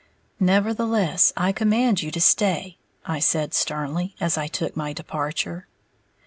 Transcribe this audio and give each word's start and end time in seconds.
"Nevertheless, 0.39 1.31
I 1.37 1.51
command 1.51 2.01
you 2.01 2.09
to 2.09 2.19
stay," 2.19 2.79
I 3.05 3.19
said 3.19 3.53
sternly, 3.53 4.15
as 4.19 4.35
I 4.35 4.47
took 4.47 4.75
my 4.75 4.93
departure. 4.93 5.67